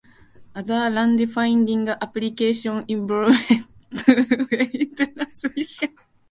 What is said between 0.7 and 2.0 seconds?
range-finding